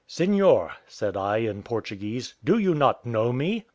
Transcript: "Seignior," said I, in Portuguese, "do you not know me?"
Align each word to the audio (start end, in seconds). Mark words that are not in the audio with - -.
"Seignior," 0.07 0.71
said 0.87 1.15
I, 1.15 1.37
in 1.37 1.61
Portuguese, 1.61 2.33
"do 2.43 2.57
you 2.57 2.73
not 2.73 3.05
know 3.05 3.31
me?" 3.31 3.67